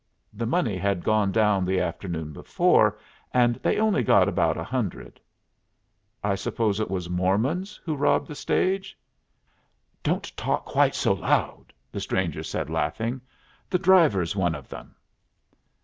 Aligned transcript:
The 0.33 0.47
money 0.47 0.77
had 0.77 1.03
gone 1.03 1.31
down 1.31 1.63
the 1.63 1.79
afternoon 1.79 2.33
before, 2.33 2.97
and 3.35 3.57
they 3.57 3.77
only 3.77 4.01
got 4.01 4.27
about 4.27 4.57
a 4.57 4.63
hundred." 4.63 5.19
"I 6.23 6.33
suppose 6.33 6.79
it 6.79 6.89
was 6.89 7.07
Mormons 7.07 7.79
who 7.85 7.95
robbed 7.95 8.27
the 8.27 8.33
stage?" 8.33 8.97
"Don't 10.01 10.35
talk 10.35 10.65
quite 10.65 10.95
so 10.95 11.13
loud," 11.13 11.71
the 11.91 11.99
stranger 11.99 12.41
said, 12.41 12.67
laughing. 12.67 13.21
"The 13.69 13.77
driver's 13.77 14.35
one 14.35 14.55
of 14.55 14.69
them." 14.69 14.95